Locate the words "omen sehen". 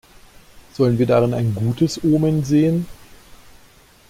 2.03-2.87